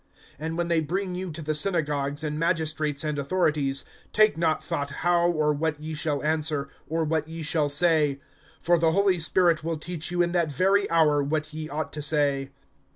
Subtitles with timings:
[0.39, 4.89] (11)And when they bring you to the synagogues, and magistrates, and authorities, take not thought
[4.89, 8.19] how or what ye shall answer, or what ye shall say.
[8.65, 12.01] (12)For the Holy Spirit will teach you in that very hour what ye ought to
[12.01, 12.49] say.